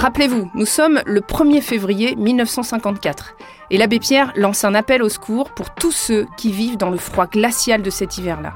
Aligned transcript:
Rappelez-vous, 0.00 0.50
nous 0.54 0.64
sommes 0.64 1.02
le 1.04 1.20
1er 1.20 1.60
février 1.60 2.16
1954 2.16 3.36
et 3.68 3.76
l'abbé 3.76 3.98
Pierre 3.98 4.32
lance 4.34 4.64
un 4.64 4.74
appel 4.74 5.02
au 5.02 5.10
secours 5.10 5.52
pour 5.52 5.74
tous 5.74 5.92
ceux 5.92 6.26
qui 6.38 6.52
vivent 6.52 6.78
dans 6.78 6.88
le 6.88 6.96
froid 6.96 7.26
glacial 7.26 7.82
de 7.82 7.90
cet 7.90 8.16
hiver-là. 8.16 8.54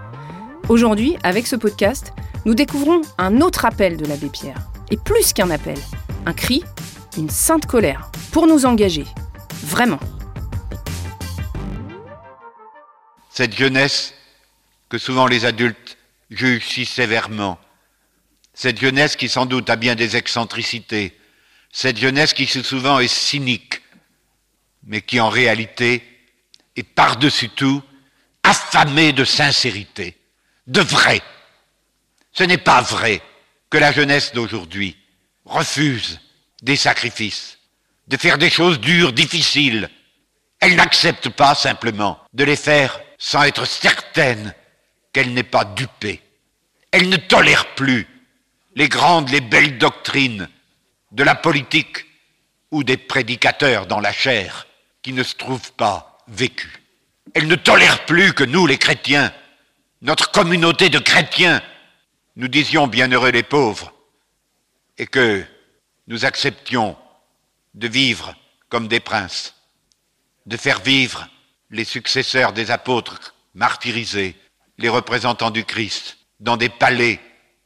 Aujourd'hui, 0.70 1.18
avec 1.22 1.46
ce 1.46 1.54
podcast, 1.54 2.14
nous 2.46 2.54
découvrons 2.54 3.02
un 3.18 3.42
autre 3.42 3.66
appel 3.66 3.98
de 3.98 4.06
l'abbé 4.06 4.30
Pierre. 4.30 4.56
Et 4.90 4.96
plus 4.96 5.34
qu'un 5.34 5.50
appel, 5.50 5.76
un 6.24 6.32
cri, 6.32 6.64
une 7.18 7.28
sainte 7.28 7.66
colère, 7.66 8.10
pour 8.32 8.46
nous 8.46 8.64
engager. 8.64 9.04
Vraiment. 9.64 10.00
Cette 13.28 13.54
jeunesse 13.54 14.14
que 14.88 14.96
souvent 14.96 15.26
les 15.26 15.44
adultes 15.44 15.98
jugent 16.30 16.66
si 16.66 16.86
sévèrement, 16.86 17.58
cette 18.54 18.80
jeunesse 18.80 19.14
qui 19.14 19.28
sans 19.28 19.44
doute 19.44 19.68
a 19.68 19.76
bien 19.76 19.94
des 19.94 20.16
excentricités, 20.16 21.14
cette 21.74 21.98
jeunesse 21.98 22.34
qui 22.34 22.46
souvent 22.46 23.00
est 23.00 23.08
cynique, 23.08 23.82
mais 24.84 25.02
qui 25.02 25.18
en 25.18 25.28
réalité 25.28 26.04
est 26.76 26.84
par-dessus 26.84 27.48
tout 27.48 27.82
affamée 28.44 29.12
de 29.12 29.24
sincérité, 29.24 30.16
de 30.68 30.80
vrai. 30.80 31.20
Ce 32.32 32.44
n'est 32.44 32.58
pas 32.58 32.80
vrai 32.80 33.20
que 33.70 33.78
la 33.78 33.90
jeunesse 33.90 34.32
d'aujourd'hui 34.32 34.96
refuse 35.44 36.20
des 36.62 36.76
sacrifices, 36.76 37.58
de 38.06 38.16
faire 38.16 38.38
des 38.38 38.50
choses 38.50 38.78
dures, 38.78 39.12
difficiles. 39.12 39.90
Elle 40.60 40.76
n'accepte 40.76 41.28
pas 41.28 41.56
simplement 41.56 42.20
de 42.34 42.44
les 42.44 42.56
faire 42.56 43.00
sans 43.18 43.42
être 43.42 43.64
certaine 43.64 44.54
qu'elle 45.12 45.34
n'est 45.34 45.42
pas 45.42 45.64
dupée. 45.64 46.22
Elle 46.92 47.08
ne 47.08 47.16
tolère 47.16 47.74
plus 47.74 48.06
les 48.76 48.88
grandes, 48.88 49.30
les 49.30 49.40
belles 49.40 49.76
doctrines 49.78 50.48
de 51.14 51.22
la 51.22 51.36
politique 51.36 52.06
ou 52.72 52.82
des 52.82 52.96
prédicateurs 52.96 53.86
dans 53.86 54.00
la 54.00 54.12
chair 54.12 54.66
qui 55.00 55.12
ne 55.12 55.22
se 55.22 55.36
trouvent 55.36 55.72
pas 55.72 56.18
vécus. 56.26 56.72
Elle 57.34 57.46
ne 57.46 57.54
tolère 57.54 58.04
plus 58.04 58.32
que 58.32 58.42
nous, 58.42 58.66
les 58.66 58.78
chrétiens, 58.78 59.32
notre 60.02 60.32
communauté 60.32 60.88
de 60.88 60.98
chrétiens, 60.98 61.62
nous 62.36 62.48
disions 62.48 62.88
bienheureux 62.88 63.30
les 63.30 63.44
pauvres, 63.44 63.94
et 64.98 65.06
que 65.06 65.44
nous 66.08 66.24
acceptions 66.24 66.96
de 67.74 67.86
vivre 67.86 68.34
comme 68.68 68.88
des 68.88 69.00
princes, 69.00 69.54
de 70.46 70.56
faire 70.56 70.80
vivre 70.80 71.28
les 71.70 71.84
successeurs 71.84 72.52
des 72.52 72.72
apôtres 72.72 73.34
martyrisés, 73.54 74.36
les 74.78 74.88
représentants 74.88 75.52
du 75.52 75.64
Christ, 75.64 76.18
dans 76.40 76.56
des 76.56 76.68
palais 76.68 77.20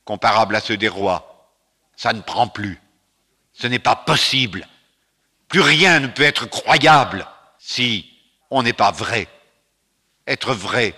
comparables 0.04 0.54
à 0.54 0.60
ceux 0.60 0.76
des 0.76 0.88
rois. 0.88 1.50
Ça 1.96 2.12
ne 2.12 2.20
prend 2.20 2.46
plus. 2.46 2.78
Ce 3.60 3.66
n'est 3.66 3.80
pas 3.80 3.96
possible. 3.96 4.66
Plus 5.48 5.60
rien 5.60 5.98
ne 5.98 6.06
peut 6.06 6.22
être 6.22 6.46
croyable 6.46 7.26
si 7.58 8.08
on 8.50 8.62
n'est 8.62 8.72
pas 8.72 8.92
vrai. 8.92 9.26
Être 10.26 10.54
vrai, 10.54 10.94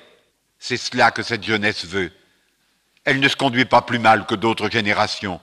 c'est 0.58 0.76
cela 0.76 1.10
que 1.10 1.22
cette 1.22 1.44
jeunesse 1.44 1.86
veut. 1.86 2.12
Elle 3.04 3.20
ne 3.20 3.28
se 3.28 3.36
conduit 3.36 3.64
pas 3.64 3.80
plus 3.80 3.98
mal 3.98 4.26
que 4.26 4.34
d'autres 4.34 4.70
générations. 4.70 5.40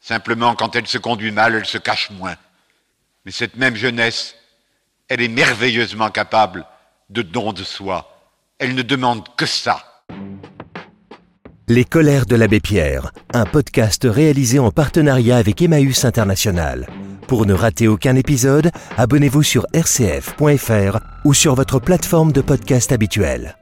Simplement, 0.00 0.56
quand 0.56 0.74
elle 0.74 0.88
se 0.88 0.98
conduit 0.98 1.30
mal, 1.30 1.54
elle 1.54 1.66
se 1.66 1.78
cache 1.78 2.10
moins. 2.10 2.36
Mais 3.24 3.30
cette 3.30 3.56
même 3.56 3.76
jeunesse, 3.76 4.34
elle 5.08 5.22
est 5.22 5.28
merveilleusement 5.28 6.10
capable 6.10 6.66
de 7.10 7.22
don 7.22 7.52
de 7.52 7.62
soi. 7.62 8.10
Elle 8.58 8.74
ne 8.74 8.82
demande 8.82 9.34
que 9.36 9.46
ça. 9.46 9.93
Les 11.66 11.86
colères 11.86 12.26
de 12.26 12.36
l'abbé 12.36 12.60
Pierre, 12.60 13.10
un 13.32 13.46
podcast 13.46 14.06
réalisé 14.06 14.58
en 14.58 14.70
partenariat 14.70 15.38
avec 15.38 15.62
Emmaüs 15.62 16.04
International. 16.04 16.86
Pour 17.26 17.46
ne 17.46 17.54
rater 17.54 17.88
aucun 17.88 18.16
épisode, 18.16 18.70
abonnez-vous 18.98 19.42
sur 19.42 19.66
rcf.fr 19.74 20.98
ou 21.24 21.32
sur 21.32 21.54
votre 21.54 21.78
plateforme 21.78 22.32
de 22.32 22.42
podcast 22.42 22.92
habituelle. 22.92 23.56